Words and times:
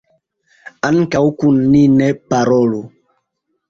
Ankaŭ 0.89 1.23
kun 1.43 1.61
ni 1.77 1.85
ne 2.01 2.11
parolu. 2.33 2.85